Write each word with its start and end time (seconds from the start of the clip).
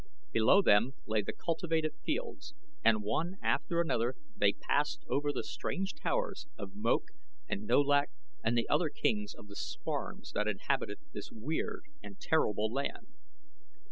Below 0.33 0.63
them 0.63 0.95
lay 1.05 1.21
the 1.21 1.31
cultivated 1.31 1.93
fields, 2.03 2.55
and 2.83 3.03
one 3.03 3.37
after 3.43 3.79
another 3.79 4.15
they 4.35 4.53
passed 4.53 5.05
over 5.07 5.31
the 5.31 5.43
strange 5.43 5.93
towers 5.93 6.47
of 6.57 6.73
Moak 6.73 7.09
and 7.47 7.67
Nolach 7.67 8.09
and 8.43 8.57
the 8.57 8.67
other 8.67 8.89
kings 8.89 9.35
of 9.35 9.47
the 9.47 9.55
swarms 9.55 10.31
that 10.31 10.47
inhabited 10.47 10.97
this 11.13 11.31
weird 11.31 11.83
and 12.01 12.19
terrible 12.19 12.73
land. 12.73 13.09